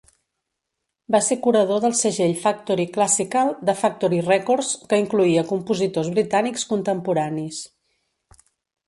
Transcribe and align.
Va 1.15 1.19
ser 1.25 1.35
curador 1.47 1.83
del 1.83 1.91
segell 1.99 2.33
Factory 2.45 2.85
Classical 2.95 3.53
de 3.69 3.75
Factory 3.81 4.21
Records, 4.29 4.71
que 4.89 4.99
incloïa 5.03 5.45
compositors 5.53 6.11
britànics 6.17 6.67
contemporanis. 6.73 7.61